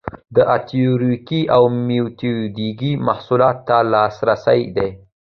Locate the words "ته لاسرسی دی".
3.67-4.89